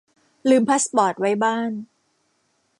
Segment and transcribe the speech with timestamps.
[0.49, 1.71] ลืมพาสปอร์ตไว้บ้าน